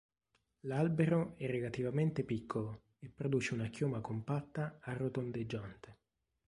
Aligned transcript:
L'albero 0.61 1.35
è 1.37 1.45
relativamente 1.45 2.23
piccolo 2.23 2.85
e 2.97 3.07
produce 3.09 3.53
una 3.53 3.67
chioma 3.67 3.99
compatta 4.01 4.79
a 4.81 4.93
rotondeggiante. 4.93 5.97